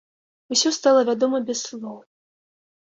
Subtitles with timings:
[0.55, 1.97] Усё стала вядома без слоў.